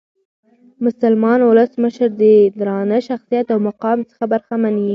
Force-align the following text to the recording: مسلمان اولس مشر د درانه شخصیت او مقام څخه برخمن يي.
مسلمان 0.85 1.39
اولس 1.43 1.71
مشر 1.83 2.09
د 2.21 2.23
درانه 2.59 2.97
شخصیت 3.09 3.45
او 3.53 3.59
مقام 3.69 3.99
څخه 4.09 4.23
برخمن 4.31 4.73
يي. 4.83 4.89